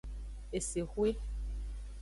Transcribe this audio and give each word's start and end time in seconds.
Esexwe. 0.57 1.09